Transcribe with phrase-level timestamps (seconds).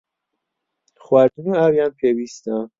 [1.03, 2.55] خواردن و ئاویان پێویستە.